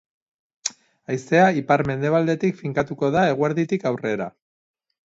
Haizea 1.15 1.43
ipar-mendebaldetik 1.61 2.59
finkatuko 2.65 3.13
da 3.19 3.29
eguerditik 3.37 3.89
aurrera. 3.95 4.33